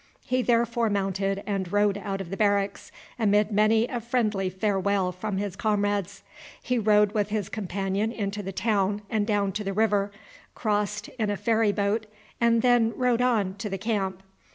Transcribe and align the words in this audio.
He 0.25 0.41
therefore 0.41 0.89
mounted 0.89 1.43
and 1.45 1.71
rode 1.71 1.95
out 1.99 2.21
of 2.21 2.31
the 2.31 2.35
barracks, 2.35 2.91
amid 3.19 3.51
many 3.51 3.85
a 3.87 4.01
friendly 4.01 4.49
farewell 4.49 5.11
from 5.11 5.37
his 5.37 5.55
comrades. 5.55 6.23
He 6.59 6.79
rode 6.79 7.11
with 7.11 7.29
his 7.29 7.49
companion 7.49 8.11
into 8.11 8.41
the 8.41 8.51
town 8.51 9.03
and 9.11 9.27
down 9.27 9.51
to 9.51 9.63
the 9.63 9.73
river, 9.73 10.11
crossed 10.55 11.09
in 11.19 11.29
a 11.29 11.37
ferry 11.37 11.71
boat, 11.71 12.07
and 12.39 12.63
then 12.63 12.93
rode 12.97 13.21
on 13.21 13.53
to 13.57 13.69
the 13.69 13.77
camp. 13.77 14.23